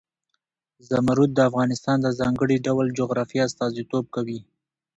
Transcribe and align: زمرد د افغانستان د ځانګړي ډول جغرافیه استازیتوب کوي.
زمرد 0.89 1.31
د 1.35 1.39
افغانستان 1.49 1.97
د 2.01 2.07
ځانګړي 2.19 2.57
ډول 2.67 2.85
جغرافیه 2.99 3.41
استازیتوب 3.49 4.05
کوي. 4.15 4.39